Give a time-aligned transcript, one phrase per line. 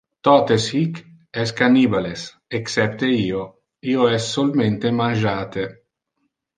[0.27, 1.01] Totes hic
[1.43, 2.25] es cannibales,
[2.61, 3.45] excepte io,
[3.95, 5.73] io es solmente mangiate.